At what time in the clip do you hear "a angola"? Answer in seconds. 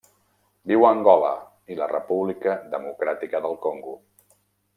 0.87-1.33